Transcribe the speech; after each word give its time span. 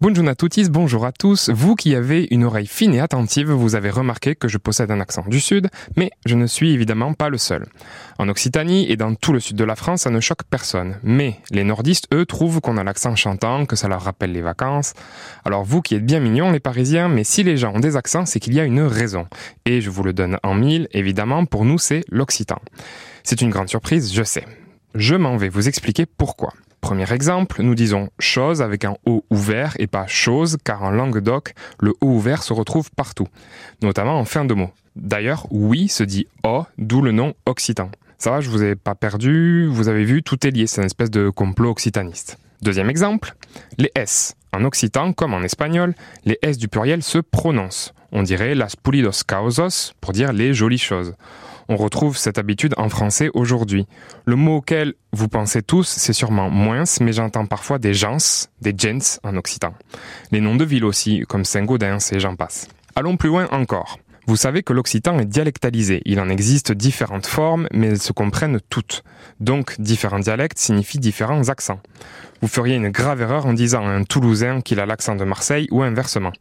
Bonjour 0.00 0.28
à 0.28 0.36
tous, 0.36 0.68
bonjour 0.68 1.04
à 1.06 1.10
tous. 1.10 1.48
Vous 1.48 1.74
qui 1.74 1.96
avez 1.96 2.28
une 2.30 2.44
oreille 2.44 2.68
fine 2.68 2.94
et 2.94 3.00
attentive, 3.00 3.50
vous 3.50 3.74
avez 3.74 3.90
remarqué 3.90 4.36
que 4.36 4.46
je 4.46 4.56
possède 4.56 4.92
un 4.92 5.00
accent 5.00 5.24
du 5.26 5.40
sud, 5.40 5.66
mais 5.96 6.12
je 6.24 6.36
ne 6.36 6.46
suis 6.46 6.70
évidemment 6.70 7.14
pas 7.14 7.28
le 7.28 7.36
seul. 7.36 7.66
En 8.20 8.28
Occitanie 8.28 8.88
et 8.88 8.96
dans 8.96 9.16
tout 9.16 9.32
le 9.32 9.40
sud 9.40 9.56
de 9.56 9.64
la 9.64 9.74
France, 9.74 10.02
ça 10.02 10.10
ne 10.10 10.20
choque 10.20 10.44
personne. 10.44 11.00
Mais 11.02 11.40
les 11.50 11.64
nordistes, 11.64 12.06
eux, 12.14 12.26
trouvent 12.26 12.60
qu'on 12.60 12.76
a 12.76 12.84
l'accent 12.84 13.16
chantant, 13.16 13.66
que 13.66 13.74
ça 13.74 13.88
leur 13.88 14.02
rappelle 14.02 14.30
les 14.30 14.40
vacances. 14.40 14.92
Alors 15.44 15.64
vous 15.64 15.82
qui 15.82 15.96
êtes 15.96 16.06
bien 16.06 16.20
mignons, 16.20 16.52
les 16.52 16.60
parisiens, 16.60 17.08
mais 17.08 17.24
si 17.24 17.42
les 17.42 17.56
gens 17.56 17.74
ont 17.74 17.80
des 17.80 17.96
accents, 17.96 18.24
c'est 18.24 18.38
qu'il 18.38 18.54
y 18.54 18.60
a 18.60 18.64
une 18.64 18.82
raison. 18.82 19.26
Et 19.66 19.80
je 19.80 19.90
vous 19.90 20.04
le 20.04 20.12
donne 20.12 20.38
en 20.44 20.54
mille, 20.54 20.86
évidemment, 20.92 21.44
pour 21.44 21.64
nous, 21.64 21.78
c'est 21.78 22.04
l'occitan. 22.08 22.60
C'est 23.24 23.40
une 23.40 23.50
grande 23.50 23.68
surprise, 23.68 24.14
je 24.14 24.22
sais. 24.22 24.46
Je 24.94 25.16
m'en 25.16 25.36
vais 25.36 25.48
vous 25.48 25.66
expliquer 25.66 26.06
pourquoi. 26.06 26.52
Premier 26.88 27.12
exemple, 27.12 27.62
nous 27.62 27.74
disons 27.74 28.08
chose 28.18 28.62
avec 28.62 28.86
un 28.86 28.96
O 29.04 29.22
ouvert 29.28 29.74
et 29.78 29.86
pas 29.86 30.06
chose, 30.06 30.56
car 30.64 30.82
en 30.82 30.90
langue 30.90 31.18
doc, 31.18 31.52
le 31.80 31.90
O 32.00 32.06
ouvert 32.06 32.42
se 32.42 32.54
retrouve 32.54 32.90
partout, 32.90 33.28
notamment 33.82 34.18
en 34.18 34.24
fin 34.24 34.46
de 34.46 34.54
mot. 34.54 34.70
D'ailleurs, 34.96 35.46
oui 35.50 35.88
se 35.88 36.02
dit 36.02 36.28
O, 36.44 36.62
d'où 36.78 37.02
le 37.02 37.12
nom 37.12 37.34
occitan. 37.44 37.90
Ça 38.16 38.30
va, 38.30 38.40
je 38.40 38.48
vous 38.48 38.62
ai 38.62 38.74
pas 38.74 38.94
perdu, 38.94 39.66
vous 39.70 39.88
avez 39.88 40.04
vu, 40.04 40.22
tout 40.22 40.46
est 40.46 40.50
lié, 40.50 40.66
c'est 40.66 40.80
une 40.80 40.86
espèce 40.86 41.10
de 41.10 41.28
complot 41.28 41.72
occitaniste. 41.72 42.38
Deuxième 42.62 42.88
exemple, 42.88 43.34
les 43.76 43.92
S. 43.94 44.34
En 44.54 44.64
occitan, 44.64 45.12
comme 45.12 45.34
en 45.34 45.42
espagnol, 45.42 45.94
les 46.24 46.38
S 46.40 46.56
du 46.56 46.68
pluriel 46.68 47.02
se 47.02 47.18
prononcent. 47.18 47.92
On 48.12 48.22
dirait 48.22 48.54
las 48.54 48.76
pulidos 48.76 49.24
causos 49.26 49.92
pour 50.00 50.12
dire 50.12 50.32
les 50.32 50.54
jolies 50.54 50.78
choses. 50.78 51.12
On 51.70 51.76
retrouve 51.76 52.16
cette 52.16 52.38
habitude 52.38 52.74
en 52.78 52.88
français 52.88 53.28
aujourd'hui. 53.34 53.86
Le 54.24 54.36
mot 54.36 54.56
auquel 54.56 54.94
vous 55.12 55.28
pensez 55.28 55.60
tous, 55.60 55.86
c'est 55.86 56.14
sûrement 56.14 56.48
moins, 56.48 56.84
mais 57.02 57.12
j'entends 57.12 57.44
parfois 57.44 57.78
des 57.78 57.92
gens, 57.92 58.16
des 58.62 58.74
gens 58.76 59.18
en 59.22 59.36
occitan. 59.36 59.74
Les 60.32 60.40
noms 60.40 60.56
de 60.56 60.64
villes 60.64 60.86
aussi, 60.86 61.24
comme 61.28 61.44
Saint-Gaudens 61.44 62.12
et 62.12 62.20
j'en 62.20 62.36
passe. 62.36 62.68
Allons 62.96 63.18
plus 63.18 63.28
loin 63.28 63.48
encore. 63.50 63.98
Vous 64.26 64.36
savez 64.36 64.62
que 64.62 64.72
l'occitan 64.72 65.18
est 65.18 65.26
dialectalisé. 65.26 66.02
Il 66.04 66.20
en 66.20 66.28
existe 66.28 66.72
différentes 66.72 67.26
formes, 67.26 67.66
mais 67.72 67.88
elles 67.88 68.00
se 68.00 68.12
comprennent 68.12 68.60
toutes. 68.68 69.02
Donc, 69.40 69.80
différents 69.80 70.18
dialectes 70.18 70.58
signifient 70.58 70.98
différents 70.98 71.48
accents. 71.48 71.80
Vous 72.40 72.48
feriez 72.48 72.76
une 72.76 72.90
grave 72.90 73.20
erreur 73.20 73.46
en 73.46 73.52
disant 73.52 73.84
à 73.86 73.90
un 73.90 74.04
Toulousain 74.04 74.60
qu'il 74.60 74.78
a 74.78 74.86
l'accent 74.86 75.16
de 75.16 75.24
Marseille 75.24 75.66
ou 75.72 75.82
inversement. 75.82 76.32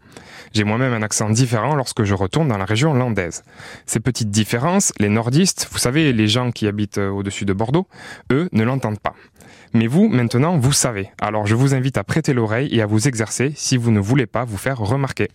J'ai 0.53 0.64
moi-même 0.64 0.94
un 0.94 1.02
accent 1.02 1.30
différent 1.30 1.76
lorsque 1.76 2.03
je 2.03 2.14
retourne 2.14 2.48
dans 2.48 2.58
la 2.58 2.66
région 2.66 2.94
landaise. 2.94 3.44
Ces 3.86 4.00
petites 4.00 4.30
différences, 4.30 4.94
les 5.00 5.09
nordistes, 5.09 5.68
vous 5.72 5.80
savez, 5.80 6.14
les 6.14 6.28
gens 6.28 6.52
qui 6.52 6.68
habitent 6.68 7.00
euh, 7.00 7.09
au-dessus 7.09 7.45
de 7.45 7.53
Bordeaux, 7.53 7.88
eux 8.31 8.48
ne 8.52 8.64
l'entendent 8.64 9.00
pas. 9.00 9.16
Mais 9.73 9.88
vous, 9.88 10.08
maintenant, 10.08 10.58
vous 10.58 10.72
savez. 10.72 11.09
Alors 11.20 11.48
je 11.48 11.56
vous 11.56 11.73
invite 11.73 11.98
à 11.98 12.03
prêter 12.03 12.34
l'oreille 12.34 12.70
et 12.72 12.81
à 12.81 12.86
vous 12.86 13.08
exercer 13.08 13.52
si 13.56 13.75
vous 13.75 13.92
ne 13.92 14.00
voulez 14.00 14.28
pas 14.28 14.45
vous 14.45 14.58
faire 14.58 14.78
remarquer. 14.78 15.30